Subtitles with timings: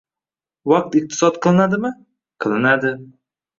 [0.71, 1.93] Vaqt iqtisod qilinadimi?
[2.47, 2.97] Qilinadi!